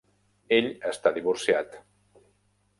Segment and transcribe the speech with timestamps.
[0.57, 1.79] Ell està divorciat.